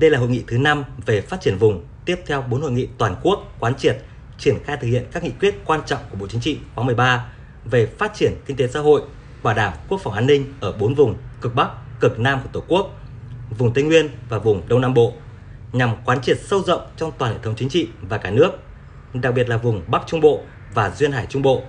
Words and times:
Đây 0.00 0.10
là 0.10 0.18
hội 0.18 0.28
nghị 0.28 0.44
thứ 0.46 0.58
5 0.58 0.84
về 1.06 1.20
phát 1.20 1.40
triển 1.40 1.58
vùng, 1.58 1.84
tiếp 2.04 2.20
theo 2.26 2.42
4 2.42 2.60
hội 2.60 2.72
nghị 2.72 2.88
toàn 2.98 3.16
quốc 3.22 3.54
quán 3.60 3.74
triệt, 3.74 3.96
triển 4.38 4.54
khai 4.64 4.76
thực 4.76 4.88
hiện 4.88 5.04
các 5.12 5.24
nghị 5.24 5.30
quyết 5.40 5.54
quan 5.64 5.80
trọng 5.86 6.00
của 6.10 6.16
Bộ 6.16 6.26
Chính 6.26 6.40
trị 6.40 6.58
khóa 6.74 6.84
13 6.84 7.26
về 7.64 7.86
phát 7.86 8.14
triển 8.14 8.32
kinh 8.46 8.56
tế 8.56 8.68
xã 8.68 8.80
hội, 8.80 9.02
bảo 9.42 9.54
đảm 9.54 9.72
quốc 9.88 10.00
phòng 10.02 10.14
an 10.14 10.26
ninh 10.26 10.54
ở 10.60 10.72
4 10.72 10.94
vùng 10.94 11.14
cực 11.40 11.54
Bắc, 11.54 11.68
cực 12.00 12.18
Nam 12.18 12.40
của 12.42 12.48
Tổ 12.52 12.62
quốc, 12.68 13.00
vùng 13.58 13.74
Tây 13.74 13.84
Nguyên 13.84 14.08
và 14.28 14.38
vùng 14.38 14.68
Đông 14.68 14.80
Nam 14.80 14.94
Bộ 14.94 15.12
nhằm 15.72 15.96
quán 16.04 16.22
triệt 16.22 16.38
sâu 16.40 16.62
rộng 16.62 16.82
trong 16.96 17.12
toàn 17.18 17.32
hệ 17.32 17.38
thống 17.42 17.54
chính 17.56 17.68
trị 17.68 17.88
và 18.02 18.18
cả 18.18 18.30
nước, 18.30 18.50
đặc 19.14 19.34
biệt 19.34 19.48
là 19.48 19.56
vùng 19.56 19.82
Bắc 19.86 20.02
Trung 20.06 20.20
Bộ 20.20 20.40
và 20.74 20.90
Duyên 20.90 21.12
Hải 21.12 21.26
Trung 21.26 21.42
Bộ, 21.42 21.62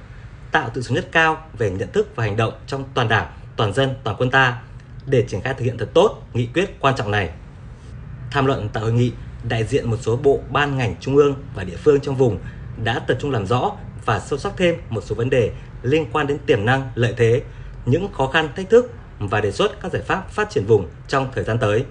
tạo 0.51 0.69
tự 0.73 0.81
thống 0.81 0.95
nhất 0.95 1.07
cao 1.11 1.43
về 1.57 1.71
nhận 1.71 1.91
thức 1.91 2.15
và 2.15 2.23
hành 2.23 2.37
động 2.37 2.53
trong 2.67 2.83
toàn 2.93 3.07
đảng, 3.07 3.31
toàn 3.55 3.73
dân, 3.73 3.89
toàn 4.03 4.15
quân 4.19 4.31
ta 4.31 4.61
để 5.05 5.25
triển 5.27 5.41
khai 5.41 5.53
thực 5.53 5.65
hiện 5.65 5.77
thật 5.77 5.89
tốt 5.93 6.21
nghị 6.33 6.45
quyết 6.45 6.79
quan 6.79 6.95
trọng 6.95 7.11
này. 7.11 7.29
Tham 8.31 8.45
luận 8.45 8.69
tại 8.73 8.83
hội 8.83 8.93
nghị, 8.93 9.11
đại 9.43 9.63
diện 9.63 9.89
một 9.89 9.97
số 10.01 10.17
bộ 10.17 10.39
ban 10.51 10.77
ngành 10.77 10.95
trung 10.99 11.15
ương 11.15 11.35
và 11.55 11.63
địa 11.63 11.75
phương 11.75 11.99
trong 11.99 12.15
vùng 12.15 12.39
đã 12.83 12.99
tập 12.99 13.17
trung 13.21 13.31
làm 13.31 13.45
rõ 13.45 13.71
và 14.05 14.19
sâu 14.19 14.39
sắc 14.39 14.53
thêm 14.57 14.75
một 14.89 15.01
số 15.03 15.15
vấn 15.15 15.29
đề 15.29 15.51
liên 15.81 16.05
quan 16.11 16.27
đến 16.27 16.37
tiềm 16.45 16.65
năng, 16.65 16.91
lợi 16.95 17.13
thế, 17.17 17.41
những 17.85 18.13
khó 18.13 18.27
khăn, 18.27 18.49
thách 18.55 18.69
thức 18.69 18.91
và 19.19 19.41
đề 19.41 19.51
xuất 19.51 19.81
các 19.81 19.91
giải 19.91 20.01
pháp 20.01 20.31
phát 20.31 20.49
triển 20.49 20.65
vùng 20.65 20.87
trong 21.07 21.27
thời 21.35 21.43
gian 21.43 21.57
tới. 21.59 21.85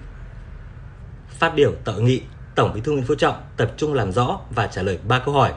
Phát 1.28 1.54
biểu 1.56 1.72
tại 1.84 1.94
hội 1.94 2.04
nghị, 2.04 2.22
Tổng 2.54 2.72
Bí 2.74 2.80
thư 2.80 2.92
Nguyễn 2.92 3.04
Phú 3.04 3.14
Trọng 3.14 3.34
tập 3.56 3.72
trung 3.76 3.94
làm 3.94 4.12
rõ 4.12 4.40
và 4.50 4.66
trả 4.66 4.82
lời 4.82 4.98
ba 5.08 5.18
câu 5.18 5.34
hỏi. 5.34 5.52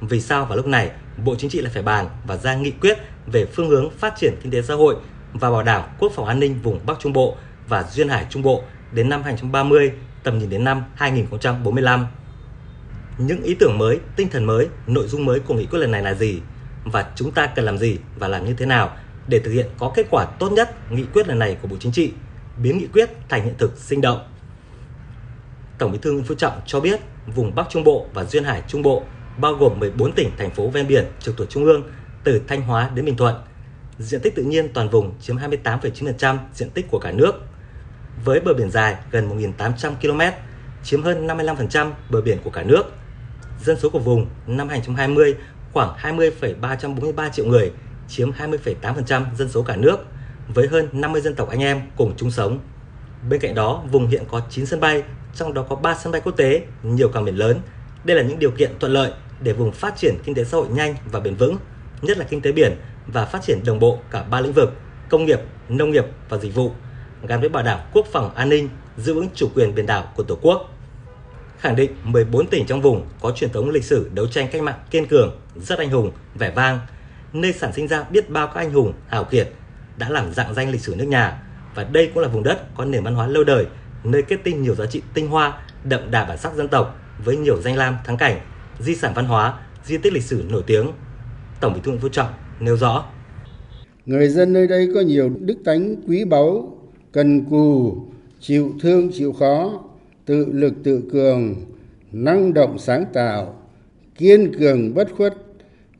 Vì 0.00 0.20
sao 0.20 0.44
vào 0.44 0.56
lúc 0.56 0.66
này 0.66 0.90
Bộ 1.24 1.34
Chính 1.38 1.50
trị 1.50 1.60
lại 1.60 1.72
phải 1.74 1.82
bàn 1.82 2.08
và 2.26 2.36
ra 2.36 2.54
nghị 2.54 2.70
quyết 2.70 2.98
về 3.26 3.46
phương 3.46 3.68
hướng 3.68 3.90
phát 3.90 4.14
triển 4.16 4.34
kinh 4.42 4.52
tế 4.52 4.62
xã 4.62 4.74
hội 4.74 4.96
và 5.32 5.50
bảo 5.50 5.62
đảm 5.62 5.82
quốc 5.98 6.12
phòng 6.14 6.26
an 6.26 6.40
ninh 6.40 6.60
vùng 6.62 6.80
Bắc 6.86 6.98
Trung 7.00 7.12
Bộ 7.12 7.36
và 7.68 7.82
Duyên 7.82 8.08
Hải 8.08 8.26
Trung 8.30 8.42
Bộ 8.42 8.62
đến 8.92 9.08
năm 9.08 9.22
2030, 9.22 9.92
tầm 10.26 10.38
nhìn 10.38 10.50
đến 10.50 10.64
năm 10.64 10.84
2045. 10.94 12.06
Những 13.18 13.42
ý 13.42 13.54
tưởng 13.54 13.78
mới, 13.78 14.00
tinh 14.16 14.28
thần 14.28 14.44
mới, 14.44 14.68
nội 14.86 15.08
dung 15.08 15.24
mới 15.24 15.40
của 15.40 15.54
nghị 15.54 15.66
quyết 15.66 15.78
lần 15.78 15.90
này 15.90 16.02
là 16.02 16.14
gì? 16.14 16.40
Và 16.84 17.10
chúng 17.14 17.30
ta 17.30 17.46
cần 17.46 17.64
làm 17.64 17.78
gì 17.78 17.98
và 18.18 18.28
làm 18.28 18.44
như 18.44 18.54
thế 18.54 18.66
nào 18.66 18.96
để 19.28 19.38
thực 19.38 19.50
hiện 19.50 19.66
có 19.78 19.92
kết 19.94 20.06
quả 20.10 20.24
tốt 20.38 20.52
nhất 20.52 20.92
nghị 20.92 21.04
quyết 21.12 21.28
lần 21.28 21.38
này 21.38 21.56
của 21.62 21.68
Bộ 21.68 21.76
Chính 21.80 21.92
trị, 21.92 22.12
biến 22.62 22.78
nghị 22.78 22.86
quyết 22.86 23.10
thành 23.28 23.44
hiện 23.44 23.54
thực 23.58 23.76
sinh 23.76 24.00
động. 24.00 24.28
Tổng 25.78 25.92
Bí 25.92 25.98
thư 26.02 26.12
Nguyễn 26.12 26.24
Phú 26.24 26.34
Trọng 26.34 26.60
cho 26.66 26.80
biết, 26.80 27.00
vùng 27.26 27.54
Bắc 27.54 27.66
Trung 27.70 27.84
Bộ 27.84 28.06
và 28.14 28.24
Duyên 28.24 28.44
Hải 28.44 28.62
Trung 28.68 28.82
Bộ 28.82 29.02
bao 29.38 29.52
gồm 29.54 29.80
14 29.80 30.12
tỉnh 30.12 30.30
thành 30.38 30.50
phố 30.50 30.68
ven 30.68 30.88
biển 30.88 31.04
trực 31.20 31.36
thuộc 31.36 31.50
trung 31.50 31.64
ương 31.64 31.82
từ 32.24 32.40
Thanh 32.48 32.62
Hóa 32.62 32.90
đến 32.94 33.04
Bình 33.04 33.16
Thuận. 33.16 33.34
Diện 33.98 34.20
tích 34.20 34.34
tự 34.34 34.42
nhiên 34.42 34.72
toàn 34.72 34.88
vùng 34.88 35.14
chiếm 35.20 35.36
28,9% 35.36 36.36
diện 36.54 36.70
tích 36.70 36.86
của 36.90 36.98
cả 36.98 37.12
nước. 37.12 37.42
Với 38.24 38.40
bờ 38.40 38.54
biển 38.54 38.70
dài 38.70 38.96
gần 39.10 39.38
1.800 39.58 39.94
km, 40.00 40.20
chiếm 40.84 41.02
hơn 41.02 41.26
55% 41.26 41.90
bờ 42.10 42.20
biển 42.20 42.38
của 42.44 42.50
cả 42.50 42.62
nước. 42.62 42.82
Dân 43.64 43.76
số 43.80 43.90
của 43.90 43.98
vùng 43.98 44.26
năm 44.46 44.68
2020 44.68 45.34
khoảng 45.72 45.94
20,343 45.96 47.28
triệu 47.28 47.46
người, 47.46 47.72
chiếm 48.08 48.30
20,8% 48.32 49.22
dân 49.36 49.48
số 49.48 49.62
cả 49.62 49.76
nước, 49.76 49.96
với 50.54 50.68
hơn 50.68 50.88
50 50.92 51.20
dân 51.20 51.34
tộc 51.34 51.48
anh 51.48 51.60
em 51.60 51.80
cùng 51.96 52.14
chung 52.16 52.30
sống. 52.30 52.58
Bên 53.28 53.40
cạnh 53.40 53.54
đó, 53.54 53.82
vùng 53.90 54.06
hiện 54.06 54.24
có 54.30 54.42
9 54.50 54.66
sân 54.66 54.80
bay, 54.80 55.02
trong 55.34 55.54
đó 55.54 55.62
có 55.68 55.76
3 55.76 55.94
sân 55.94 56.12
bay 56.12 56.20
quốc 56.24 56.32
tế, 56.36 56.62
nhiều 56.82 57.08
cảng 57.08 57.24
biển 57.24 57.36
lớn. 57.36 57.60
Đây 58.04 58.16
là 58.16 58.22
những 58.22 58.38
điều 58.38 58.50
kiện 58.50 58.78
thuận 58.80 58.92
lợi 58.92 59.12
để 59.40 59.52
vùng 59.52 59.72
phát 59.72 59.96
triển 59.96 60.14
kinh 60.24 60.34
tế 60.34 60.44
xã 60.44 60.56
hội 60.56 60.66
nhanh 60.68 60.94
và 61.12 61.20
bền 61.20 61.34
vững, 61.34 61.56
nhất 62.02 62.18
là 62.18 62.24
kinh 62.24 62.40
tế 62.40 62.52
biển 62.52 62.76
và 63.06 63.24
phát 63.24 63.42
triển 63.42 63.64
đồng 63.64 63.78
bộ 63.78 63.98
cả 64.10 64.22
ba 64.22 64.40
lĩnh 64.40 64.52
vực: 64.52 64.72
công 65.08 65.24
nghiệp, 65.24 65.40
nông 65.68 65.90
nghiệp 65.90 66.04
và 66.28 66.38
dịch 66.38 66.54
vụ, 66.54 66.70
gắn 67.28 67.40
với 67.40 67.48
bảo 67.48 67.62
đảm 67.62 67.80
quốc 67.92 68.06
phòng 68.12 68.34
an 68.34 68.48
ninh, 68.48 68.68
giữ 68.96 69.14
vững 69.14 69.28
chủ 69.34 69.48
quyền 69.54 69.74
biển 69.74 69.86
đảo 69.86 70.12
của 70.16 70.22
Tổ 70.22 70.38
quốc. 70.42 70.72
Khẳng 71.58 71.76
định 71.76 71.90
14 72.04 72.46
tỉnh 72.46 72.66
trong 72.66 72.82
vùng 72.82 73.06
có 73.20 73.30
truyền 73.30 73.50
thống 73.52 73.70
lịch 73.70 73.84
sử 73.84 74.10
đấu 74.14 74.26
tranh 74.26 74.48
cách 74.52 74.62
mạng 74.62 74.78
kiên 74.90 75.06
cường, 75.06 75.40
rất 75.56 75.78
anh 75.78 75.90
hùng, 75.90 76.12
vẻ 76.34 76.52
vang, 76.56 76.78
nơi 77.32 77.52
sản 77.52 77.72
sinh 77.72 77.88
ra 77.88 78.04
biết 78.10 78.30
bao 78.30 78.46
các 78.46 78.60
anh 78.60 78.72
hùng, 78.72 78.92
hào 79.08 79.24
kiệt 79.24 79.48
đã 79.98 80.08
làm 80.08 80.32
dạng 80.32 80.54
danh 80.54 80.70
lịch 80.70 80.80
sử 80.80 80.94
nước 80.98 81.04
nhà 81.04 81.42
và 81.74 81.84
đây 81.84 82.10
cũng 82.14 82.22
là 82.22 82.28
vùng 82.28 82.42
đất 82.42 82.74
có 82.76 82.84
nền 82.84 83.02
văn 83.02 83.14
hóa 83.14 83.26
lâu 83.26 83.44
đời, 83.44 83.66
nơi 84.04 84.22
kết 84.22 84.36
tinh 84.44 84.62
nhiều 84.62 84.74
giá 84.74 84.86
trị 84.86 85.02
tinh 85.14 85.28
hoa, 85.28 85.58
đậm 85.84 86.10
đà 86.10 86.24
bản 86.24 86.38
sắc 86.38 86.54
dân 86.54 86.68
tộc 86.68 86.98
với 87.24 87.36
nhiều 87.36 87.60
danh 87.60 87.76
lam 87.76 87.96
thắng 88.04 88.16
cảnh, 88.16 88.40
di 88.80 88.94
sản 88.94 89.12
văn 89.14 89.24
hóa, 89.24 89.54
di 89.84 89.98
tích 89.98 90.12
lịch 90.12 90.22
sử 90.22 90.44
nổi 90.48 90.62
tiếng. 90.66 90.92
Tổng 91.60 91.74
Bí 91.74 91.80
thư 91.84 91.90
Nguyễn 91.90 92.00
Phú 92.00 92.08
Trọng 92.08 92.28
nêu 92.60 92.76
rõ: 92.76 93.04
Người 94.06 94.28
dân 94.28 94.52
nơi 94.52 94.66
đây 94.66 94.88
có 94.94 95.00
nhiều 95.00 95.30
đức 95.40 95.56
tánh 95.64 95.96
quý 96.08 96.24
báu, 96.24 96.75
cần 97.16 97.44
cù, 97.44 97.96
chịu 98.40 98.72
thương 98.80 99.10
chịu 99.12 99.32
khó, 99.32 99.84
tự 100.26 100.46
lực 100.52 100.74
tự 100.84 101.02
cường, 101.12 101.54
năng 102.12 102.54
động 102.54 102.78
sáng 102.78 103.04
tạo, 103.12 103.54
kiên 104.18 104.58
cường 104.58 104.94
bất 104.94 105.08
khuất, 105.16 105.34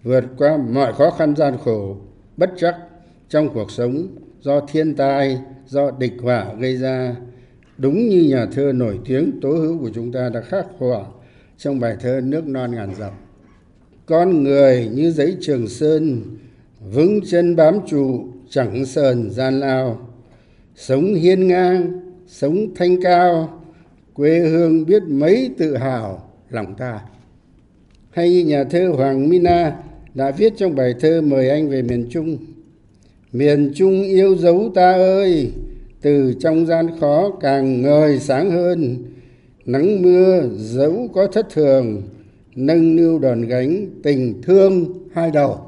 vượt 0.02 0.24
qua 0.38 0.56
mọi 0.56 0.92
khó 0.92 1.10
khăn 1.10 1.36
gian 1.36 1.56
khổ, 1.64 1.96
bất 2.36 2.50
chắc 2.56 2.76
trong 3.28 3.48
cuộc 3.54 3.70
sống 3.70 4.06
do 4.40 4.60
thiên 4.60 4.94
tai, 4.94 5.38
do 5.66 5.90
địch 5.90 6.12
họa 6.22 6.54
gây 6.60 6.76
ra. 6.76 7.16
Đúng 7.78 8.08
như 8.08 8.22
nhà 8.22 8.46
thơ 8.46 8.72
nổi 8.74 8.98
tiếng 9.04 9.40
tố 9.42 9.50
hữu 9.50 9.78
của 9.78 9.90
chúng 9.94 10.12
ta 10.12 10.28
đã 10.28 10.40
khắc 10.40 10.66
họa 10.78 11.04
trong 11.58 11.80
bài 11.80 11.96
thơ 12.00 12.20
Nước 12.24 12.46
non 12.46 12.70
ngàn 12.70 12.94
dặm. 12.98 13.12
Con 14.06 14.42
người 14.42 14.90
như 14.94 15.10
giấy 15.10 15.36
trường 15.40 15.68
sơn, 15.68 16.22
vững 16.92 17.20
chân 17.30 17.56
bám 17.56 17.78
trụ, 17.86 18.24
chẳng 18.48 18.84
sờn 18.86 19.30
gian 19.30 19.60
lao. 19.60 20.06
Sống 20.76 21.14
hiên 21.14 21.48
ngang, 21.48 21.92
sống 22.26 22.74
thanh 22.74 23.02
cao, 23.02 23.60
quê 24.14 24.38
hương 24.38 24.86
biết 24.86 25.02
mấy 25.08 25.50
tự 25.58 25.76
hào 25.76 26.30
lòng 26.50 26.74
ta. 26.78 27.00
Hay 28.10 28.30
như 28.30 28.44
nhà 28.44 28.64
thơ 28.64 28.92
Hoàng 28.96 29.28
Mina 29.28 29.76
đã 30.14 30.30
viết 30.30 30.52
trong 30.56 30.74
bài 30.74 30.94
thơ 31.00 31.20
mời 31.20 31.50
anh 31.50 31.68
về 31.68 31.82
miền 31.82 32.06
Trung. 32.10 32.36
Miền 33.32 33.72
Trung 33.74 34.02
yêu 34.02 34.36
dấu 34.36 34.70
ta 34.74 34.92
ơi, 34.92 35.52
từ 36.00 36.34
trong 36.40 36.66
gian 36.66 37.00
khó 37.00 37.30
càng 37.40 37.82
ngời 37.82 38.18
sáng 38.18 38.50
hơn. 38.50 38.96
Nắng 39.66 40.02
mưa 40.02 40.42
dẫu 40.56 41.08
có 41.14 41.26
thất 41.26 41.46
thường, 41.50 42.02
nâng 42.56 42.96
niu 42.96 43.18
đòn 43.18 43.42
gánh 43.42 43.86
tình 44.02 44.42
thương 44.42 44.94
hai 45.12 45.30
đầu. 45.30 45.60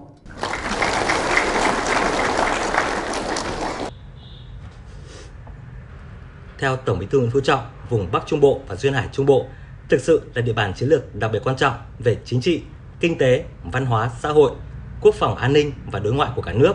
Theo 6.59 6.77
Tổng 6.77 6.99
Bí 6.99 7.07
thư 7.07 7.19
Nguyễn 7.19 7.31
Phú 7.31 7.41
Trọng, 7.41 7.61
vùng 7.89 8.13
Bắc 8.13 8.23
Trung 8.27 8.41
Bộ 8.41 8.61
và 8.69 8.77
Duyên 8.77 8.95
Hải 8.95 9.09
Trung 9.13 9.27
Bộ 9.27 9.47
thực 9.89 10.01
sự 10.01 10.23
là 10.35 10.43
địa 10.43 10.53
bàn 10.53 10.75
chiến 10.75 10.89
lược 10.89 11.15
đặc 11.15 11.33
biệt 11.33 11.41
quan 11.45 11.57
trọng 11.57 11.75
về 11.99 12.17
chính 12.25 12.41
trị, 12.41 12.63
kinh 13.01 13.19
tế, 13.19 13.45
văn 13.65 13.87
hóa, 13.87 14.11
xã 14.21 14.29
hội, 14.29 14.53
quốc 15.01 15.15
phòng 15.15 15.37
an 15.37 15.53
ninh 15.53 15.73
và 15.91 15.99
đối 15.99 16.13
ngoại 16.13 16.31
của 16.37 16.43
cả 16.43 16.53
nước, 16.53 16.73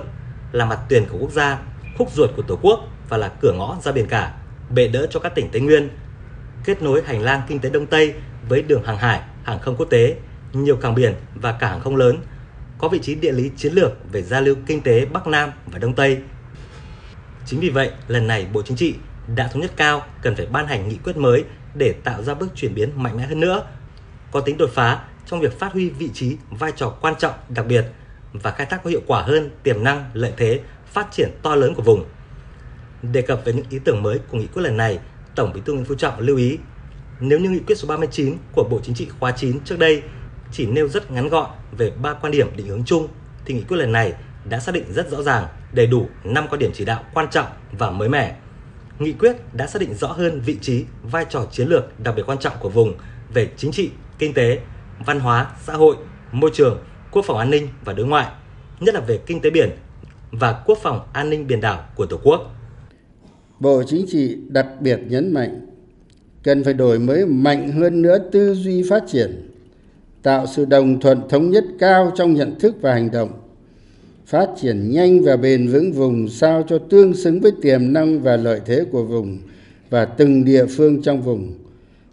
là 0.51 0.65
mặt 0.65 0.79
tiền 0.89 1.05
của 1.11 1.17
quốc 1.17 1.31
gia, 1.31 1.59
khúc 1.97 2.11
ruột 2.13 2.29
của 2.35 2.41
Tổ 2.41 2.59
quốc 2.61 2.79
và 3.09 3.17
là 3.17 3.29
cửa 3.41 3.53
ngõ 3.53 3.77
ra 3.83 3.91
biển 3.91 4.07
cả, 4.07 4.37
bệ 4.69 4.87
đỡ 4.87 5.07
cho 5.09 5.19
các 5.19 5.35
tỉnh 5.35 5.49
Tây 5.51 5.61
Nguyên, 5.61 5.89
kết 6.65 6.81
nối 6.81 7.01
hành 7.05 7.21
lang 7.21 7.41
kinh 7.47 7.59
tế 7.59 7.69
Đông 7.69 7.85
Tây 7.85 8.13
với 8.49 8.61
đường 8.61 8.83
hàng 8.83 8.97
hải, 8.97 9.21
hàng 9.43 9.59
không 9.59 9.75
quốc 9.75 9.89
tế, 9.89 10.15
nhiều 10.53 10.75
cảng 10.75 10.95
biển 10.95 11.13
và 11.35 11.51
cảng 11.51 11.71
hàng 11.71 11.79
không 11.79 11.95
lớn, 11.95 12.17
có 12.77 12.89
vị 12.89 12.99
trí 12.99 13.15
địa 13.15 13.31
lý 13.31 13.51
chiến 13.57 13.73
lược 13.73 14.11
về 14.11 14.21
giao 14.21 14.41
lưu 14.41 14.55
kinh 14.65 14.81
tế 14.81 15.05
Bắc 15.05 15.27
Nam 15.27 15.51
và 15.65 15.79
Đông 15.79 15.93
Tây. 15.93 16.17
Chính 17.45 17.59
vì 17.59 17.69
vậy, 17.69 17.91
lần 18.07 18.27
này 18.27 18.47
Bộ 18.53 18.61
Chính 18.61 18.77
trị 18.77 18.95
đã 19.27 19.47
thống 19.47 19.61
nhất 19.61 19.71
cao 19.75 20.05
cần 20.21 20.35
phải 20.35 20.45
ban 20.45 20.67
hành 20.67 20.89
nghị 20.89 20.97
quyết 21.03 21.17
mới 21.17 21.43
để 21.75 21.93
tạo 22.03 22.23
ra 22.23 22.33
bước 22.33 22.47
chuyển 22.55 22.75
biến 22.75 22.89
mạnh 22.95 23.17
mẽ 23.17 23.25
hơn 23.25 23.39
nữa, 23.39 23.63
có 24.31 24.39
tính 24.39 24.57
đột 24.57 24.69
phá 24.73 24.99
trong 25.25 25.39
việc 25.39 25.59
phát 25.59 25.73
huy 25.73 25.89
vị 25.89 26.09
trí, 26.13 26.37
vai 26.49 26.71
trò 26.75 26.89
quan 26.89 27.13
trọng 27.19 27.33
đặc 27.49 27.65
biệt 27.65 27.85
và 28.33 28.51
khai 28.51 28.65
thác 28.65 28.83
có 28.83 28.89
hiệu 28.89 29.01
quả 29.07 29.21
hơn 29.21 29.49
tiềm 29.63 29.83
năng, 29.83 30.09
lợi 30.13 30.33
thế, 30.37 30.59
phát 30.85 31.07
triển 31.11 31.29
to 31.43 31.55
lớn 31.55 31.75
của 31.75 31.83
vùng. 31.83 32.05
Đề 33.01 33.21
cập 33.21 33.41
về 33.45 33.53
những 33.53 33.65
ý 33.69 33.79
tưởng 33.79 34.03
mới 34.03 34.19
của 34.19 34.37
nghị 34.37 34.47
quyết 34.47 34.61
lần 34.61 34.77
này, 34.77 34.99
Tổng 35.35 35.53
Bí 35.53 35.61
thư 35.65 35.73
Nguyễn 35.73 35.85
Phú 35.85 35.95
Trọng 35.95 36.19
lưu 36.19 36.37
ý, 36.37 36.57
nếu 37.19 37.39
như 37.39 37.49
nghị 37.49 37.59
quyết 37.59 37.77
số 37.77 37.87
39 37.87 38.37
của 38.51 38.63
Bộ 38.63 38.79
Chính 38.83 38.95
trị 38.95 39.07
khóa 39.19 39.31
9 39.31 39.59
trước 39.65 39.79
đây 39.79 40.01
chỉ 40.51 40.65
nêu 40.65 40.87
rất 40.87 41.11
ngắn 41.11 41.29
gọn 41.29 41.49
về 41.71 41.91
ba 42.01 42.13
quan 42.13 42.31
điểm 42.31 42.47
định 42.55 42.67
hướng 42.67 42.83
chung, 42.85 43.07
thì 43.45 43.53
nghị 43.53 43.63
quyết 43.63 43.77
lần 43.77 43.91
này 43.91 44.13
đã 44.49 44.59
xác 44.59 44.75
định 44.75 44.93
rất 44.93 45.09
rõ 45.09 45.21
ràng, 45.21 45.47
đầy 45.71 45.87
đủ 45.87 46.09
5 46.23 46.47
quan 46.47 46.59
điểm 46.59 46.71
chỉ 46.73 46.85
đạo 46.85 47.03
quan 47.13 47.27
trọng 47.31 47.47
và 47.71 47.91
mới 47.91 48.09
mẻ. 48.09 48.35
Nghị 48.99 49.13
quyết 49.13 49.35
đã 49.53 49.67
xác 49.67 49.79
định 49.79 49.93
rõ 49.93 50.07
hơn 50.07 50.41
vị 50.45 50.57
trí, 50.61 50.85
vai 51.03 51.25
trò 51.29 51.45
chiến 51.51 51.67
lược 51.67 51.99
đặc 51.99 52.15
biệt 52.15 52.23
quan 52.25 52.37
trọng 52.37 52.53
của 52.59 52.69
vùng 52.69 52.93
về 53.33 53.49
chính 53.57 53.71
trị, 53.71 53.89
kinh 54.19 54.33
tế, 54.33 54.59
văn 55.05 55.19
hóa, 55.19 55.51
xã 55.63 55.73
hội, 55.73 55.95
môi 56.31 56.51
trường, 56.53 56.83
quốc 57.11 57.25
phòng 57.25 57.37
an 57.37 57.49
ninh 57.49 57.67
và 57.85 57.93
đối 57.93 58.05
ngoại, 58.05 58.27
nhất 58.79 58.95
là 58.95 59.01
về 59.01 59.19
kinh 59.25 59.41
tế 59.41 59.49
biển 59.49 59.69
và 60.31 60.63
quốc 60.65 60.77
phòng 60.81 61.07
an 61.13 61.29
ninh 61.29 61.47
biển 61.47 61.61
đảo 61.61 61.83
của 61.95 62.05
Tổ 62.05 62.19
quốc. 62.23 62.55
Bộ 63.59 63.83
Chính 63.87 64.05
trị 64.07 64.37
đặc 64.47 64.67
biệt 64.79 64.99
nhấn 65.07 65.33
mạnh 65.33 65.67
cần 66.43 66.63
phải 66.63 66.73
đổi 66.73 66.99
mới 66.99 67.25
mạnh 67.25 67.71
hơn 67.71 68.01
nữa 68.01 68.17
tư 68.31 68.53
duy 68.53 68.83
phát 68.89 69.03
triển, 69.07 69.51
tạo 70.23 70.45
sự 70.47 70.65
đồng 70.65 70.99
thuận 70.99 71.29
thống 71.29 71.49
nhất 71.49 71.63
cao 71.79 72.11
trong 72.15 72.33
nhận 72.33 72.59
thức 72.59 72.75
và 72.81 72.93
hành 72.93 73.11
động, 73.11 73.29
phát 74.25 74.49
triển 74.61 74.91
nhanh 74.91 75.21
và 75.23 75.37
bền 75.37 75.67
vững 75.67 75.91
vùng 75.91 76.29
sao 76.29 76.63
cho 76.67 76.77
tương 76.77 77.13
xứng 77.13 77.39
với 77.39 77.51
tiềm 77.61 77.93
năng 77.93 78.19
và 78.19 78.37
lợi 78.37 78.61
thế 78.65 78.85
của 78.91 79.03
vùng 79.03 79.37
và 79.89 80.05
từng 80.05 80.45
địa 80.45 80.65
phương 80.65 81.01
trong 81.01 81.21
vùng, 81.21 81.53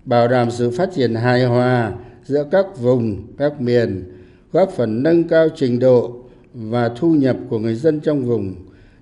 bảo 0.04 0.28
đảm 0.28 0.50
sự 0.50 0.70
phát 0.70 0.90
triển 0.94 1.14
hài 1.14 1.44
hòa 1.44 1.92
giữa 2.24 2.46
các 2.50 2.66
vùng, 2.80 3.22
các 3.38 3.60
miền, 3.60 4.04
góp 4.52 4.72
phần 4.76 5.02
nâng 5.02 5.24
cao 5.24 5.48
trình 5.56 5.78
độ 5.78 6.16
và 6.54 6.88
thu 6.88 7.14
nhập 7.14 7.36
của 7.48 7.58
người 7.58 7.74
dân 7.74 8.00
trong 8.00 8.24
vùng, 8.24 8.54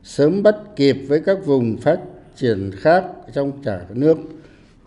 sớm 0.04 0.42
bắt 0.42 0.56
kịp 0.76 0.96
với 1.08 1.20
các 1.20 1.46
vùng 1.46 1.76
phát 1.76 2.00
triển 2.36 2.70
khác 2.74 3.04
trong 3.34 3.52
cả 3.64 3.80
nước. 3.94 4.18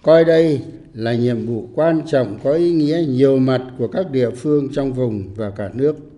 Coi 0.03 0.25
đây 0.25 0.61
là 0.93 1.13
nhiệm 1.13 1.45
vụ 1.45 1.67
quan 1.75 2.01
trọng 2.07 2.39
có 2.43 2.53
ý 2.53 2.71
nghĩa 2.71 3.05
nhiều 3.07 3.37
mặt 3.37 3.61
của 3.77 3.87
các 3.87 4.11
địa 4.11 4.29
phương 4.29 4.67
trong 4.73 4.93
vùng 4.93 5.23
và 5.35 5.49
cả 5.49 5.69
nước 5.73 6.10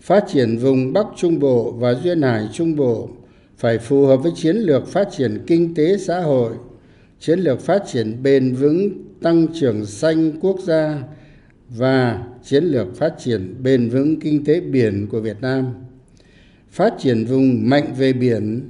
phát 0.00 0.24
triển 0.32 0.58
vùng 0.58 0.92
bắc 0.92 1.06
trung 1.16 1.38
bộ 1.38 1.72
và 1.72 1.94
duyên 1.94 2.22
hải 2.22 2.48
trung 2.52 2.76
bộ 2.76 3.08
phải 3.56 3.78
phù 3.78 4.06
hợp 4.06 4.16
với 4.16 4.32
chiến 4.34 4.56
lược 4.56 4.88
phát 4.88 5.08
triển 5.16 5.44
kinh 5.46 5.74
tế 5.74 5.98
xã 5.98 6.20
hội, 6.20 6.52
chiến 7.20 7.38
lược 7.38 7.60
phát 7.60 7.82
triển 7.92 8.22
bền 8.22 8.54
vững, 8.54 8.90
tăng 9.22 9.46
trưởng 9.54 9.86
xanh 9.86 10.32
quốc 10.40 10.60
gia 10.64 11.02
và 11.68 12.22
chiến 12.44 12.64
lược 12.64 12.96
phát 12.96 13.14
triển 13.18 13.54
bền 13.62 13.88
vững 13.88 14.20
kinh 14.20 14.44
tế 14.44 14.60
biển 14.60 15.06
của 15.10 15.20
việt 15.20 15.36
nam. 15.40 15.74
Phát 16.70 16.94
triển 16.98 17.24
vùng 17.24 17.68
mạnh 17.70 17.94
về 17.98 18.12
biển, 18.12 18.60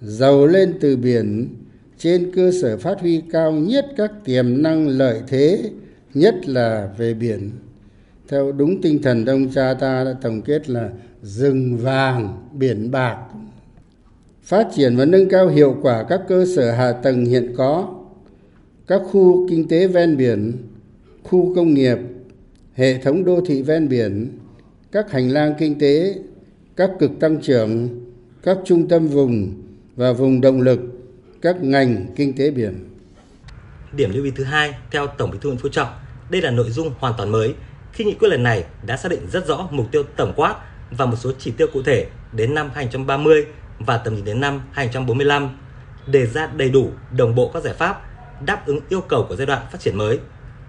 giàu 0.00 0.46
lên 0.46 0.74
từ 0.80 0.96
biển, 0.96 1.48
trên 1.98 2.32
cơ 2.34 2.50
sở 2.62 2.76
phát 2.76 3.00
huy 3.00 3.22
cao 3.32 3.52
nhất 3.52 3.86
các 3.96 4.12
tiềm 4.24 4.62
năng 4.62 4.88
lợi 4.88 5.20
thế, 5.28 5.70
nhất 6.14 6.48
là 6.48 6.88
về 6.98 7.14
biển 7.14 7.50
theo 8.32 8.52
đúng 8.52 8.80
tinh 8.82 9.02
thần 9.02 9.26
ông 9.26 9.50
cha 9.54 9.74
ta 9.74 10.04
đã 10.04 10.14
tổng 10.22 10.42
kết 10.42 10.70
là 10.70 10.90
rừng 11.22 11.76
vàng, 11.76 12.48
biển 12.52 12.90
bạc. 12.90 13.16
Phát 14.42 14.68
triển 14.74 14.96
và 14.96 15.04
nâng 15.04 15.28
cao 15.28 15.48
hiệu 15.48 15.76
quả 15.82 16.04
các 16.08 16.20
cơ 16.28 16.46
sở 16.56 16.72
hạ 16.72 16.92
tầng 16.92 17.24
hiện 17.24 17.54
có, 17.56 17.94
các 18.86 19.02
khu 19.04 19.48
kinh 19.48 19.68
tế 19.68 19.86
ven 19.86 20.16
biển, 20.16 20.52
khu 21.22 21.54
công 21.54 21.74
nghiệp, 21.74 21.98
hệ 22.74 22.98
thống 22.98 23.24
đô 23.24 23.40
thị 23.46 23.62
ven 23.62 23.88
biển, 23.88 24.38
các 24.92 25.10
hành 25.10 25.28
lang 25.28 25.54
kinh 25.58 25.78
tế, 25.78 26.14
các 26.76 26.90
cực 26.98 27.10
tăng 27.20 27.42
trưởng, 27.42 27.88
các 28.42 28.58
trung 28.64 28.88
tâm 28.88 29.06
vùng 29.06 29.62
và 29.96 30.12
vùng 30.12 30.40
động 30.40 30.60
lực, 30.60 30.80
các 31.42 31.62
ngành 31.62 32.06
kinh 32.16 32.36
tế 32.36 32.50
biển. 32.50 32.74
Điểm 33.96 34.10
lưu 34.14 34.24
ý 34.24 34.30
thứ 34.36 34.44
hai, 34.44 34.74
theo 34.90 35.06
tổng 35.18 35.30
bí 35.30 35.38
thư 35.42 35.48
nguyễn 35.48 35.58
phú 35.58 35.68
trọng, 35.68 35.88
đây 36.30 36.42
là 36.42 36.50
nội 36.50 36.70
dung 36.70 36.90
hoàn 36.98 37.14
toàn 37.16 37.32
mới 37.32 37.54
khi 37.92 38.04
nghị 38.04 38.14
quyết 38.14 38.28
lần 38.28 38.42
này 38.42 38.64
đã 38.86 38.96
xác 38.96 39.08
định 39.08 39.26
rất 39.32 39.46
rõ 39.46 39.68
mục 39.70 39.86
tiêu 39.92 40.02
tổng 40.16 40.32
quát 40.36 40.56
và 40.90 41.06
một 41.06 41.16
số 41.16 41.32
chỉ 41.38 41.50
tiêu 41.50 41.66
cụ 41.72 41.82
thể 41.82 42.06
đến 42.32 42.54
năm 42.54 42.70
2030 42.74 43.46
và 43.78 43.98
tầm 43.98 44.14
nhìn 44.14 44.24
đến 44.24 44.40
năm 44.40 44.60
2045, 44.72 45.58
đề 46.06 46.26
ra 46.26 46.46
đầy 46.46 46.70
đủ, 46.70 46.90
đồng 47.16 47.34
bộ 47.34 47.50
các 47.54 47.62
giải 47.62 47.74
pháp 47.74 48.02
đáp 48.44 48.66
ứng 48.66 48.80
yêu 48.88 49.00
cầu 49.00 49.26
của 49.28 49.36
giai 49.36 49.46
đoạn 49.46 49.66
phát 49.72 49.80
triển 49.80 49.98
mới, 49.98 50.18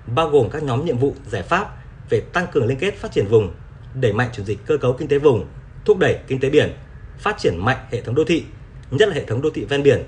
bao 0.08 0.30
gồm 0.30 0.50
các 0.50 0.64
nhóm 0.64 0.86
nhiệm 0.86 0.98
vụ, 0.98 1.16
giải 1.28 1.44
pháp 1.44 1.75
về 2.10 2.20
tăng 2.20 2.48
cường 2.52 2.68
liên 2.68 2.78
kết 2.78 2.96
phát 2.96 3.12
triển 3.12 3.28
vùng, 3.28 3.54
đẩy 3.94 4.14
mạnh 4.14 4.30
chuyển 4.34 4.46
dịch 4.46 4.60
cơ 4.66 4.78
cấu 4.78 4.94
kinh 4.94 5.08
tế 5.08 5.20
vùng, 5.20 5.46
thúc 5.86 5.98
đẩy 5.98 6.20
kinh 6.28 6.40
tế 6.40 6.50
biển, 6.50 6.74
phát 7.18 7.38
triển 7.38 7.58
mạnh 7.58 7.78
hệ 7.92 8.02
thống 8.02 8.16
đô 8.16 8.24
thị, 8.24 8.44
nhất 8.92 9.10
là 9.10 9.16
hệ 9.16 9.25
thống 9.25 9.42
đô 9.42 9.50
thị 9.50 9.66
ven 9.66 9.84
biển, 9.84 10.04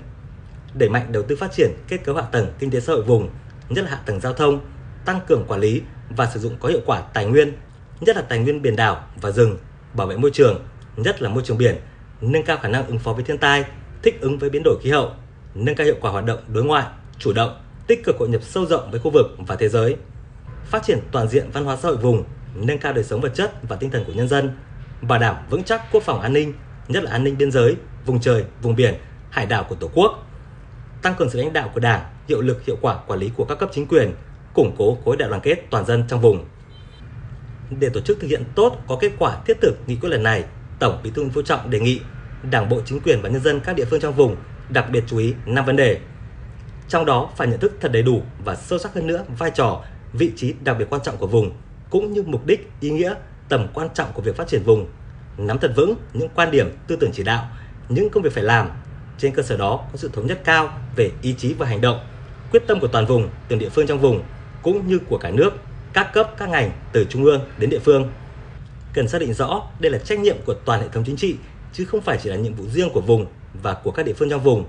đẩy 0.74 0.88
mạnh 0.88 1.12
đầu 1.12 1.22
tư 1.22 1.36
phát 1.36 1.52
triển 1.52 1.70
kết 1.88 2.04
cấu 2.04 2.14
hạ 2.14 2.22
tầng 2.22 2.46
kinh 2.58 2.70
tế 2.70 2.80
xã 2.80 2.92
hội 2.92 3.02
vùng, 3.02 3.30
nhất 3.68 3.84
là 3.84 3.90
hạ 3.90 4.00
tầng 4.06 4.20
giao 4.20 4.32
thông, 4.32 4.60
tăng 5.04 5.20
cường 5.26 5.44
quản 5.48 5.60
lý 5.60 5.82
và 6.10 6.26
sử 6.26 6.40
dụng 6.40 6.56
có 6.60 6.68
hiệu 6.68 6.80
quả 6.86 7.00
tài 7.00 7.26
nguyên, 7.26 7.52
nhất 8.00 8.16
là 8.16 8.22
tài 8.22 8.38
nguyên 8.38 8.62
biển 8.62 8.76
đảo 8.76 9.04
và 9.20 9.30
rừng, 9.30 9.58
bảo 9.94 10.06
vệ 10.06 10.16
môi 10.16 10.30
trường, 10.30 10.64
nhất 10.96 11.22
là 11.22 11.28
môi 11.28 11.42
trường 11.46 11.58
biển, 11.58 11.76
nâng 12.20 12.42
cao 12.42 12.56
khả 12.62 12.68
năng 12.68 12.86
ứng 12.86 12.98
phó 12.98 13.12
với 13.12 13.24
thiên 13.24 13.38
tai, 13.38 13.64
thích 14.02 14.20
ứng 14.20 14.38
với 14.38 14.50
biến 14.50 14.62
đổi 14.64 14.78
khí 14.82 14.90
hậu, 14.90 15.10
nâng 15.54 15.74
cao 15.74 15.84
hiệu 15.84 15.96
quả 16.00 16.10
hoạt 16.10 16.24
động 16.24 16.38
đối 16.48 16.64
ngoại, 16.64 16.86
chủ 17.18 17.32
động, 17.32 17.60
tích 17.86 18.04
cực 18.04 18.18
hội 18.18 18.28
nhập 18.28 18.42
sâu 18.42 18.66
rộng 18.66 18.90
với 18.90 19.00
khu 19.00 19.10
vực 19.10 19.26
và 19.38 19.56
thế 19.56 19.68
giới, 19.68 19.96
phát 20.64 20.82
triển 20.82 20.98
toàn 21.12 21.28
diện 21.28 21.50
văn 21.52 21.64
hóa 21.64 21.76
xã 21.76 21.88
hội 21.88 21.96
vùng, 21.96 22.24
nâng 22.54 22.78
cao 22.78 22.92
đời 22.92 23.04
sống 23.04 23.20
vật 23.20 23.32
chất 23.34 23.52
và 23.68 23.76
tinh 23.76 23.90
thần 23.90 24.04
của 24.04 24.12
nhân 24.12 24.28
dân, 24.28 24.50
bảo 25.02 25.18
đảm 25.18 25.36
vững 25.50 25.64
chắc 25.64 25.82
quốc 25.92 26.02
phòng 26.02 26.20
an 26.20 26.32
ninh, 26.32 26.52
nhất 26.88 27.02
là 27.02 27.10
an 27.10 27.24
ninh 27.24 27.38
biên 27.38 27.50
giới, 27.50 27.76
vùng 28.06 28.20
trời, 28.20 28.44
vùng 28.62 28.76
biển, 28.76 28.94
hải 29.30 29.46
đảo 29.46 29.66
của 29.68 29.74
Tổ 29.74 29.90
quốc, 29.94 30.26
tăng 31.02 31.14
cường 31.14 31.30
sự 31.30 31.38
lãnh 31.38 31.52
đạo 31.52 31.70
của 31.74 31.80
Đảng, 31.80 32.04
hiệu 32.28 32.40
lực 32.40 32.64
hiệu 32.64 32.76
quả 32.80 32.96
quản 33.06 33.20
lý 33.20 33.30
của 33.36 33.44
các 33.44 33.58
cấp 33.58 33.70
chính 33.72 33.86
quyền, 33.86 34.14
củng 34.56 34.74
cố 34.78 34.98
khối 35.04 35.16
đại 35.16 35.28
đoàn 35.28 35.40
kết 35.40 35.56
toàn 35.70 35.86
dân 35.86 36.04
trong 36.08 36.20
vùng. 36.20 36.44
Để 37.70 37.88
tổ 37.88 38.00
chức 38.00 38.20
thực 38.20 38.28
hiện 38.28 38.44
tốt 38.54 38.76
có 38.88 38.98
kết 39.00 39.12
quả 39.18 39.36
thiết 39.46 39.60
thực 39.60 39.74
nghị 39.86 39.96
quyết 39.96 40.08
lần 40.08 40.22
này, 40.22 40.44
Tổng 40.78 41.00
Bí 41.02 41.10
thư 41.10 41.22
Nguyễn 41.22 41.32
Phú 41.32 41.42
Trọng 41.42 41.70
đề 41.70 41.80
nghị 41.80 42.00
Đảng 42.50 42.68
bộ 42.68 42.80
chính 42.84 43.00
quyền 43.00 43.22
và 43.22 43.28
nhân 43.28 43.42
dân 43.42 43.60
các 43.60 43.76
địa 43.76 43.84
phương 43.84 44.00
trong 44.00 44.14
vùng 44.14 44.36
đặc 44.68 44.90
biệt 44.90 45.04
chú 45.06 45.18
ý 45.18 45.34
5 45.46 45.64
vấn 45.64 45.76
đề. 45.76 45.98
Trong 46.88 47.04
đó 47.04 47.30
phải 47.36 47.48
nhận 47.48 47.60
thức 47.60 47.72
thật 47.80 47.92
đầy 47.92 48.02
đủ 48.02 48.22
và 48.44 48.54
sâu 48.54 48.78
sắc 48.78 48.94
hơn 48.94 49.06
nữa 49.06 49.24
vai 49.38 49.50
trò, 49.50 49.84
vị 50.12 50.32
trí 50.36 50.54
đặc 50.64 50.76
biệt 50.78 50.86
quan 50.90 51.02
trọng 51.02 51.16
của 51.16 51.26
vùng 51.26 51.50
cũng 51.90 52.12
như 52.12 52.22
mục 52.22 52.46
đích, 52.46 52.70
ý 52.80 52.90
nghĩa, 52.90 53.14
tầm 53.48 53.66
quan 53.74 53.88
trọng 53.94 54.12
của 54.12 54.22
việc 54.22 54.36
phát 54.36 54.48
triển 54.48 54.62
vùng. 54.62 54.86
Nắm 55.38 55.58
thật 55.58 55.72
vững 55.76 55.94
những 56.12 56.28
quan 56.34 56.50
điểm, 56.50 56.76
tư 56.86 56.96
tưởng 56.96 57.10
chỉ 57.12 57.22
đạo, 57.22 57.48
những 57.88 58.10
công 58.10 58.22
việc 58.22 58.32
phải 58.32 58.44
làm. 58.44 58.68
Trên 59.18 59.34
cơ 59.34 59.42
sở 59.42 59.56
đó 59.56 59.84
có 59.92 59.96
sự 59.96 60.10
thống 60.12 60.26
nhất 60.26 60.40
cao 60.44 60.78
về 60.96 61.10
ý 61.22 61.34
chí 61.38 61.54
và 61.54 61.66
hành 61.66 61.80
động, 61.80 62.00
quyết 62.50 62.62
tâm 62.66 62.80
của 62.80 62.88
toàn 62.88 63.06
vùng, 63.06 63.28
từng 63.48 63.58
địa 63.58 63.68
phương 63.68 63.86
trong 63.86 63.98
vùng 63.98 64.22
cũng 64.66 64.88
như 64.88 64.98
của 64.98 65.18
cả 65.18 65.30
nước, 65.30 65.50
các 65.92 66.10
cấp, 66.12 66.34
các 66.38 66.48
ngành 66.48 66.70
từ 66.92 67.04
trung 67.08 67.24
ương 67.24 67.40
đến 67.58 67.70
địa 67.70 67.78
phương. 67.78 68.08
Cần 68.94 69.08
xác 69.08 69.18
định 69.18 69.34
rõ 69.34 69.62
đây 69.80 69.92
là 69.92 69.98
trách 69.98 70.20
nhiệm 70.20 70.36
của 70.46 70.54
toàn 70.54 70.80
hệ 70.80 70.88
thống 70.88 71.04
chính 71.06 71.16
trị 71.16 71.34
chứ 71.72 71.84
không 71.84 72.00
phải 72.00 72.18
chỉ 72.22 72.30
là 72.30 72.36
nhiệm 72.36 72.54
vụ 72.54 72.64
riêng 72.74 72.88
của 72.94 73.00
vùng 73.00 73.26
và 73.62 73.74
của 73.74 73.90
các 73.90 74.06
địa 74.06 74.12
phương 74.12 74.30
trong 74.30 74.42
vùng. 74.42 74.64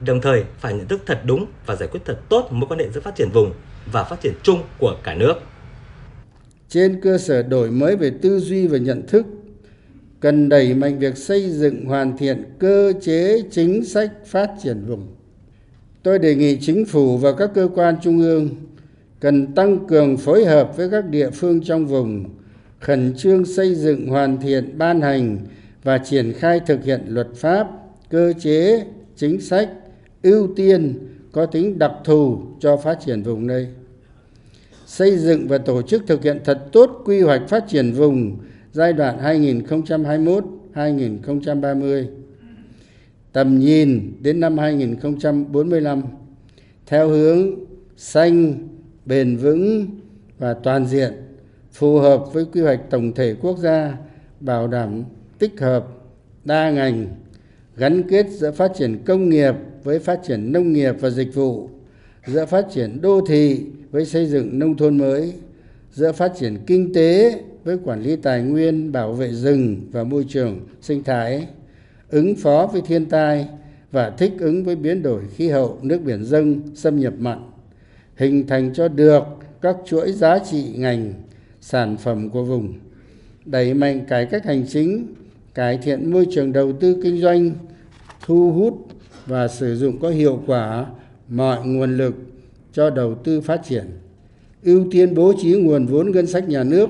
Đồng 0.00 0.20
thời 0.20 0.44
phải 0.58 0.74
nhận 0.74 0.86
thức 0.86 1.00
thật 1.06 1.20
đúng 1.24 1.46
và 1.66 1.76
giải 1.76 1.88
quyết 1.92 2.00
thật 2.04 2.20
tốt 2.28 2.48
mối 2.50 2.68
quan 2.68 2.80
hệ 2.80 2.90
giữa 2.90 3.00
phát 3.00 3.16
triển 3.16 3.28
vùng 3.32 3.52
và 3.92 4.04
phát 4.04 4.20
triển 4.20 4.32
chung 4.42 4.62
của 4.78 4.96
cả 5.02 5.14
nước. 5.14 5.34
Trên 6.68 7.00
cơ 7.00 7.18
sở 7.18 7.42
đổi 7.42 7.70
mới 7.70 7.96
về 7.96 8.10
tư 8.22 8.38
duy 8.38 8.66
và 8.66 8.78
nhận 8.78 9.06
thức, 9.06 9.26
cần 10.20 10.48
đẩy 10.48 10.74
mạnh 10.74 10.98
việc 10.98 11.16
xây 11.16 11.50
dựng 11.50 11.84
hoàn 11.84 12.18
thiện 12.18 12.44
cơ 12.58 12.92
chế 13.02 13.42
chính 13.50 13.84
sách 13.84 14.10
phát 14.26 14.50
triển 14.62 14.84
vùng. 14.86 15.06
Tôi 16.02 16.18
đề 16.18 16.34
nghị 16.34 16.58
chính 16.60 16.84
phủ 16.84 17.18
và 17.18 17.32
các 17.32 17.50
cơ 17.54 17.68
quan 17.74 17.96
trung 18.02 18.18
ương 18.18 18.48
cần 19.20 19.54
tăng 19.54 19.86
cường 19.86 20.16
phối 20.16 20.44
hợp 20.44 20.76
với 20.76 20.90
các 20.90 21.04
địa 21.04 21.30
phương 21.30 21.60
trong 21.64 21.86
vùng, 21.86 22.24
khẩn 22.78 23.14
trương 23.16 23.44
xây 23.44 23.74
dựng 23.74 24.06
hoàn 24.06 24.40
thiện 24.40 24.78
ban 24.78 25.00
hành 25.00 25.38
và 25.82 25.98
triển 25.98 26.32
khai 26.32 26.60
thực 26.66 26.84
hiện 26.84 27.00
luật 27.08 27.28
pháp, 27.34 27.68
cơ 28.10 28.32
chế, 28.40 28.84
chính 29.16 29.40
sách, 29.40 29.70
ưu 30.22 30.48
tiên 30.56 30.98
có 31.32 31.46
tính 31.46 31.78
đặc 31.78 31.92
thù 32.04 32.40
cho 32.60 32.76
phát 32.76 32.98
triển 33.06 33.22
vùng 33.22 33.46
đây. 33.46 33.66
Xây 34.86 35.16
dựng 35.16 35.48
và 35.48 35.58
tổ 35.58 35.82
chức 35.82 36.02
thực 36.06 36.24
hiện 36.24 36.40
thật 36.44 36.58
tốt 36.72 37.02
quy 37.04 37.20
hoạch 37.20 37.42
phát 37.48 37.64
triển 37.68 37.92
vùng 37.92 38.38
giai 38.72 38.92
đoạn 38.92 39.18
2021-2030 40.74 42.04
tầm 43.32 43.58
nhìn 43.58 44.12
đến 44.22 44.40
năm 44.40 44.58
2045 44.58 46.02
theo 46.86 47.08
hướng 47.08 47.54
xanh 47.96 48.68
bền 49.10 49.36
vững 49.36 49.86
và 50.38 50.54
toàn 50.54 50.86
diện, 50.86 51.12
phù 51.72 51.98
hợp 51.98 52.24
với 52.32 52.44
quy 52.44 52.60
hoạch 52.60 52.80
tổng 52.90 53.12
thể 53.12 53.34
quốc 53.40 53.58
gia, 53.58 53.96
bảo 54.40 54.68
đảm 54.68 55.04
tích 55.38 55.60
hợp 55.60 55.86
đa 56.44 56.70
ngành, 56.70 57.06
gắn 57.76 58.02
kết 58.08 58.26
giữa 58.30 58.50
phát 58.50 58.72
triển 58.78 58.98
công 59.04 59.28
nghiệp 59.28 59.54
với 59.84 59.98
phát 59.98 60.20
triển 60.26 60.52
nông 60.52 60.72
nghiệp 60.72 60.94
và 61.00 61.10
dịch 61.10 61.34
vụ, 61.34 61.68
giữa 62.26 62.46
phát 62.46 62.66
triển 62.74 63.00
đô 63.00 63.20
thị 63.26 63.60
với 63.90 64.06
xây 64.06 64.26
dựng 64.26 64.58
nông 64.58 64.76
thôn 64.76 64.98
mới, 64.98 65.32
giữa 65.92 66.12
phát 66.12 66.32
triển 66.38 66.58
kinh 66.66 66.94
tế 66.94 67.40
với 67.64 67.78
quản 67.84 68.02
lý 68.02 68.16
tài 68.16 68.42
nguyên, 68.42 68.92
bảo 68.92 69.12
vệ 69.12 69.32
rừng 69.32 69.76
và 69.92 70.04
môi 70.04 70.24
trường 70.28 70.60
sinh 70.80 71.04
thái, 71.04 71.46
ứng 72.10 72.34
phó 72.34 72.70
với 72.72 72.82
thiên 72.86 73.06
tai 73.06 73.48
và 73.92 74.10
thích 74.10 74.32
ứng 74.38 74.64
với 74.64 74.76
biến 74.76 75.02
đổi 75.02 75.22
khí 75.36 75.48
hậu, 75.48 75.78
nước 75.82 75.98
biển 76.04 76.24
dâng, 76.24 76.60
xâm 76.74 77.00
nhập 77.00 77.14
mặn 77.18 77.38
hình 78.20 78.46
thành 78.46 78.74
cho 78.74 78.88
được 78.88 79.22
các 79.60 79.76
chuỗi 79.86 80.12
giá 80.12 80.38
trị 80.50 80.64
ngành, 80.76 81.12
sản 81.60 81.96
phẩm 81.96 82.30
của 82.30 82.44
vùng, 82.44 82.72
đẩy 83.44 83.74
mạnh 83.74 84.04
cải 84.08 84.26
cách 84.26 84.44
hành 84.44 84.64
chính, 84.68 85.14
cải 85.54 85.78
thiện 85.78 86.10
môi 86.10 86.26
trường 86.30 86.52
đầu 86.52 86.72
tư 86.72 87.00
kinh 87.02 87.20
doanh, 87.20 87.50
thu 88.26 88.52
hút 88.52 88.86
và 89.26 89.48
sử 89.48 89.76
dụng 89.76 89.98
có 89.98 90.08
hiệu 90.08 90.42
quả 90.46 90.86
mọi 91.28 91.66
nguồn 91.66 91.96
lực 91.96 92.14
cho 92.72 92.90
đầu 92.90 93.14
tư 93.14 93.40
phát 93.40 93.60
triển. 93.68 93.84
Ưu 94.64 94.86
tiên 94.90 95.14
bố 95.14 95.32
trí 95.42 95.52
nguồn 95.52 95.86
vốn 95.86 96.10
ngân 96.10 96.26
sách 96.26 96.48
nhà 96.48 96.64
nước, 96.64 96.88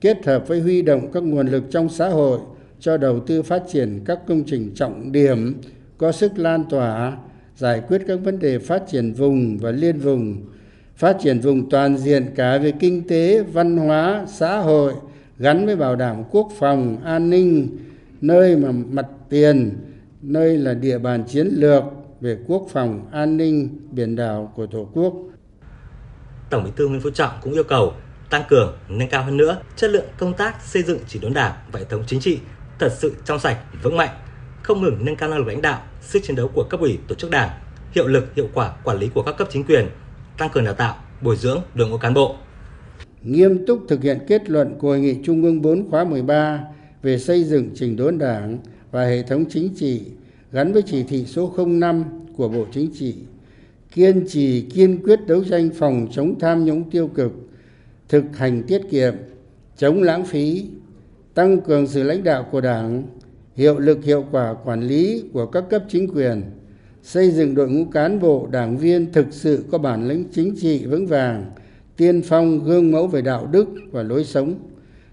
kết 0.00 0.26
hợp 0.26 0.48
với 0.48 0.60
huy 0.60 0.82
động 0.82 1.12
các 1.12 1.22
nguồn 1.22 1.48
lực 1.48 1.64
trong 1.70 1.88
xã 1.88 2.08
hội 2.08 2.38
cho 2.80 2.96
đầu 2.96 3.20
tư 3.20 3.42
phát 3.42 3.62
triển 3.72 4.00
các 4.04 4.18
công 4.26 4.42
trình 4.46 4.70
trọng 4.74 5.12
điểm 5.12 5.54
có 5.98 6.12
sức 6.12 6.38
lan 6.38 6.64
tỏa, 6.70 7.16
giải 7.56 7.82
quyết 7.88 8.02
các 8.06 8.20
vấn 8.24 8.38
đề 8.38 8.58
phát 8.58 8.82
triển 8.90 9.12
vùng 9.12 9.58
và 9.58 9.70
liên 9.70 9.98
vùng 9.98 10.36
phát 11.00 11.16
triển 11.20 11.40
vùng 11.40 11.70
toàn 11.70 11.96
diện 11.96 12.26
cả 12.36 12.58
về 12.58 12.72
kinh 12.80 13.08
tế 13.08 13.42
văn 13.52 13.76
hóa 13.76 14.24
xã 14.28 14.58
hội 14.58 14.92
gắn 15.38 15.66
với 15.66 15.76
bảo 15.76 15.96
đảm 15.96 16.24
quốc 16.30 16.48
phòng 16.58 17.04
an 17.04 17.30
ninh 17.30 17.78
nơi 18.20 18.56
mà 18.56 18.68
mặt 18.72 19.06
tiền 19.28 19.78
nơi 20.22 20.56
là 20.56 20.74
địa 20.74 20.98
bàn 20.98 21.24
chiến 21.28 21.48
lược 21.52 21.84
về 22.20 22.38
quốc 22.46 22.66
phòng 22.72 23.08
an 23.12 23.36
ninh 23.36 23.78
biển 23.90 24.16
đảo 24.16 24.52
của 24.56 24.66
tổ 24.66 24.88
quốc. 24.94 25.14
Tổng 26.50 26.64
Bí 26.64 26.70
thư 26.76 26.88
Nguyễn 26.88 27.00
Phú 27.00 27.10
Trọng 27.10 27.32
cũng 27.42 27.52
yêu 27.52 27.64
cầu 27.64 27.92
tăng 28.30 28.42
cường, 28.48 28.76
nâng 28.88 29.08
cao 29.08 29.24
hơn 29.24 29.36
nữa 29.36 29.56
chất 29.76 29.90
lượng 29.90 30.06
công 30.18 30.34
tác 30.34 30.62
xây 30.62 30.82
dựng 30.82 30.98
chỉnh 31.08 31.22
đốn 31.22 31.34
Đảng 31.34 31.52
và 31.72 31.80
hệ 31.80 31.84
thống 31.84 32.02
chính 32.06 32.20
trị 32.20 32.38
thật 32.78 32.92
sự 32.98 33.14
trong 33.24 33.38
sạch, 33.38 33.58
vững 33.82 33.96
mạnh, 33.96 34.16
không 34.62 34.82
ngừng 34.82 35.04
nâng 35.04 35.16
cao 35.16 35.28
năng 35.28 35.38
lực 35.38 35.46
lãnh 35.46 35.62
đạo, 35.62 35.82
sức 36.00 36.20
chiến 36.22 36.36
đấu 36.36 36.50
của 36.54 36.64
cấp 36.70 36.80
ủy, 36.80 36.98
tổ 37.08 37.14
chức 37.14 37.30
Đảng, 37.30 37.50
hiệu 37.92 38.06
lực, 38.06 38.34
hiệu 38.36 38.48
quả 38.54 38.72
quản 38.84 38.98
lý 38.98 39.08
của 39.14 39.22
các 39.22 39.36
cấp 39.38 39.48
chính 39.50 39.64
quyền, 39.64 39.86
tăng 40.40 40.50
cường 40.50 40.64
đào 40.64 40.74
tạo, 40.74 40.96
bồi 41.22 41.36
dưỡng 41.36 41.60
đội 41.74 41.88
ngũ 41.88 41.98
cán 41.98 42.14
bộ. 42.14 42.34
Nghiêm 43.22 43.66
túc 43.66 43.80
thực 43.88 44.02
hiện 44.02 44.18
kết 44.26 44.50
luận 44.50 44.74
của 44.78 44.88
Hội 44.88 45.00
nghị 45.00 45.16
Trung 45.24 45.42
ương 45.42 45.62
4 45.62 45.90
khóa 45.90 46.04
13 46.04 46.64
về 47.02 47.18
xây 47.18 47.44
dựng 47.44 47.70
chỉnh 47.74 47.96
đốn 47.96 48.18
Đảng 48.18 48.58
và 48.90 49.04
hệ 49.04 49.22
thống 49.22 49.44
chính 49.50 49.74
trị 49.76 50.02
gắn 50.52 50.72
với 50.72 50.82
chỉ 50.82 51.02
thị 51.02 51.24
số 51.24 51.54
05 51.66 52.04
của 52.36 52.48
Bộ 52.48 52.66
Chính 52.72 52.90
trị, 52.98 53.14
kiên 53.94 54.26
trì 54.28 54.60
kiên 54.60 55.02
quyết 55.02 55.26
đấu 55.26 55.44
tranh 55.50 55.70
phòng 55.78 56.08
chống 56.12 56.38
tham 56.38 56.64
nhũng 56.64 56.90
tiêu 56.90 57.08
cực, 57.08 57.32
thực 58.08 58.24
hành 58.36 58.62
tiết 58.62 58.82
kiệm, 58.90 59.14
chống 59.76 60.02
lãng 60.02 60.24
phí, 60.24 60.66
tăng 61.34 61.60
cường 61.60 61.86
sự 61.86 62.02
lãnh 62.02 62.24
đạo 62.24 62.46
của 62.50 62.60
Đảng, 62.60 63.02
hiệu 63.56 63.78
lực 63.78 64.04
hiệu 64.04 64.24
quả 64.30 64.54
quản 64.64 64.82
lý 64.82 65.24
của 65.32 65.46
các 65.46 65.64
cấp 65.70 65.82
chính 65.88 66.08
quyền, 66.14 66.42
xây 67.02 67.30
dựng 67.30 67.54
đội 67.54 67.68
ngũ 67.70 67.84
cán 67.84 68.20
bộ 68.20 68.48
đảng 68.50 68.78
viên 68.78 69.12
thực 69.12 69.26
sự 69.30 69.64
có 69.70 69.78
bản 69.78 70.08
lĩnh 70.08 70.24
chính 70.32 70.54
trị 70.60 70.86
vững 70.86 71.06
vàng, 71.06 71.50
tiên 71.96 72.22
phong 72.24 72.64
gương 72.64 72.92
mẫu 72.92 73.06
về 73.06 73.22
đạo 73.22 73.48
đức 73.52 73.68
và 73.90 74.02
lối 74.02 74.24
sống, 74.24 74.54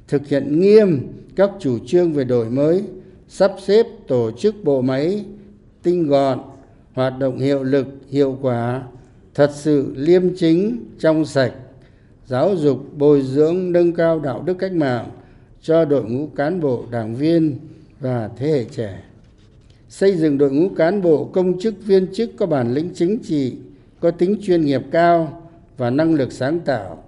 thực 0.08 0.28
hiện 0.28 0.60
nghiêm 0.60 1.08
các 1.36 1.52
chủ 1.60 1.80
trương 1.86 2.14
về 2.14 2.24
đổi 2.24 2.50
mới, 2.50 2.84
sắp 3.28 3.52
xếp 3.66 3.86
tổ 4.08 4.32
chức 4.32 4.64
bộ 4.64 4.82
máy 4.82 5.26
tinh 5.84 6.08
gọn, 6.08 6.40
hoạt 6.94 7.20
động 7.20 7.40
hiệu 7.40 7.64
lực, 7.64 7.88
hiệu 8.10 8.38
quả, 8.42 8.84
thật 9.34 9.52
sự 9.54 9.94
liêm 9.96 10.36
chính, 10.38 10.86
trong 11.00 11.26
sạch, 11.26 11.54
giáo 12.26 12.56
dục, 12.56 12.98
bồi 12.98 13.22
dưỡng, 13.22 13.72
nâng 13.72 13.94
cao 13.94 14.20
đạo 14.20 14.44
đức 14.46 14.54
cách 14.60 14.72
mạng 14.72 15.10
cho 15.62 15.86
đội 15.86 16.04
ngũ 16.04 16.28
cán 16.28 16.62
bộ, 16.62 16.84
đảng 16.92 17.16
viên 17.16 17.58
và 18.00 18.30
thế 18.38 18.48
hệ 18.48 18.64
trẻ. 18.64 19.00
Xây 19.90 20.16
dựng 20.16 20.38
đội 20.38 20.52
ngũ 20.52 20.70
cán 20.78 21.02
bộ, 21.02 21.30
công 21.34 21.60
chức, 21.60 21.74
viên 21.86 22.14
chức 22.14 22.30
có 22.38 22.46
bản 22.46 22.74
lĩnh 22.74 22.92
chính 22.96 23.20
trị, 23.24 23.58
có 24.00 24.12
tính 24.12 24.40
chuyên 24.44 24.66
nghiệp 24.66 24.82
cao 24.92 25.44
và 25.78 25.90
năng 25.90 26.14
lực 26.14 26.32
sáng 26.32 26.60
tạo. 26.60 27.04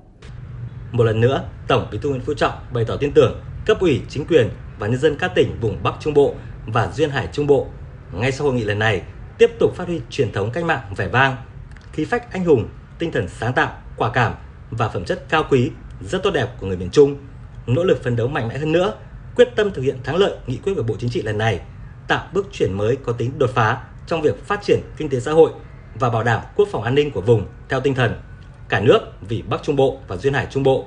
Một 0.92 1.04
lần 1.04 1.22
nữa, 1.22 1.44
Tổng 1.68 1.88
Bí 1.92 1.98
thư 2.02 2.10
Nguyễn 2.10 2.22
Phú 2.22 2.34
Trọng 2.34 2.54
bày 2.74 2.86
tỏ 2.86 2.98
tin 2.98 3.12
tưởng 3.12 3.42
cấp 3.66 3.80
ủy, 3.80 4.02
chính 4.10 4.26
quyền 4.26 4.50
và 4.80 4.88
nhân 4.88 5.00
dân 5.00 5.16
các 5.20 5.32
tỉnh 5.36 5.60
vùng 5.62 5.84
Bắc 5.84 5.94
Trung 6.00 6.14
Bộ 6.14 6.34
và 6.68 6.92
Duyên 6.96 7.10
Hải 7.10 7.28
Trung 7.34 7.48
Bộ 7.48 7.68
ngay 8.14 8.32
sau 8.32 8.48
hội 8.48 8.56
nghị 8.56 8.64
lần 8.64 8.80
này 8.80 9.02
tiếp 9.38 9.52
tục 9.60 9.76
phát 9.76 9.88
huy 9.88 10.02
truyền 10.10 10.32
thống 10.32 10.52
cách 10.52 10.64
mạng 10.64 10.94
vẻ 10.98 11.08
vang, 11.08 11.36
khí 11.94 12.06
phách 12.06 12.32
anh 12.32 12.44
hùng, 12.44 12.68
tinh 13.00 13.12
thần 13.12 13.28
sáng 13.28 13.54
tạo, 13.54 13.78
quả 13.98 14.12
cảm 14.14 14.34
và 14.72 14.90
phẩm 14.90 15.06
chất 15.06 15.26
cao 15.30 15.46
quý 15.50 15.72
rất 16.02 16.24
tốt 16.24 16.32
đẹp 16.32 16.48
của 16.60 16.68
người 16.68 16.78
miền 16.78 16.90
Trung, 16.90 17.16
nỗ 17.68 17.84
lực 17.84 18.04
phấn 18.04 18.16
đấu 18.16 18.28
mạnh 18.28 18.48
mẽ 18.48 18.58
hơn 18.58 18.72
nữa, 18.72 18.94
quyết 19.36 19.50
tâm 19.56 19.72
thực 19.72 19.82
hiện 19.82 19.98
thắng 20.04 20.16
lợi 20.16 20.38
nghị 20.48 20.58
quyết 20.58 20.74
của 20.76 20.84
Bộ 20.84 20.96
Chính 21.00 21.10
trị 21.10 21.22
lần 21.22 21.38
này, 21.38 21.60
tạo 22.10 22.28
bước 22.34 22.48
chuyển 22.52 22.74
mới 22.74 22.96
có 22.96 23.14
tính 23.14 23.32
đột 23.38 23.50
phá 23.54 23.84
trong 24.08 24.22
việc 24.22 24.46
phát 24.46 24.62
triển 24.64 24.80
kinh 24.98 25.10
tế 25.10 25.20
xã 25.20 25.32
hội 25.32 25.52
và 26.00 26.10
bảo 26.10 26.24
đảm 26.24 26.42
quốc 26.56 26.68
phòng 26.72 26.84
an 26.84 26.96
ninh 26.96 27.12
của 27.12 27.22
vùng 27.22 27.46
theo 27.70 27.80
tinh 27.80 27.94
thần 27.96 28.12
cả 28.70 28.80
nước 28.80 29.00
vì 29.30 29.42
Bắc 29.42 29.64
Trung 29.64 29.76
Bộ 29.76 29.98
và 30.08 30.18
Duyên 30.18 30.34
Hải 30.34 30.48
Trung 30.52 30.64
Bộ, 30.64 30.86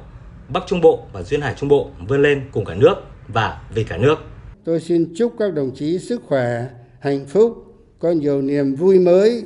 Bắc 0.49 0.62
Trung 0.67 0.81
Bộ 0.81 1.05
và 1.12 1.23
Duyên 1.23 1.41
Hải 1.41 1.55
Trung 1.59 1.69
Bộ 1.69 1.91
vươn 2.09 2.23
lên 2.23 2.43
cùng 2.52 2.64
cả 2.64 2.75
nước 2.75 2.95
và 3.29 3.61
vì 3.75 3.85
cả 3.85 3.97
nước. 3.97 4.17
Tôi 4.64 4.81
xin 4.81 5.14
chúc 5.17 5.35
các 5.38 5.55
đồng 5.55 5.71
chí 5.75 5.99
sức 5.99 6.23
khỏe, 6.26 6.67
hạnh 7.00 7.26
phúc, 7.26 7.64
có 7.99 8.11
nhiều 8.11 8.43
niềm 8.43 8.75
vui 8.75 8.99
mới, 8.99 9.45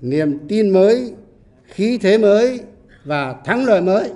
niềm 0.00 0.38
tin 0.48 0.70
mới, 0.70 1.12
khí 1.66 1.98
thế 2.02 2.18
mới 2.18 2.60
và 3.04 3.34
thắng 3.44 3.64
lợi 3.64 3.80
mới. 3.80 4.10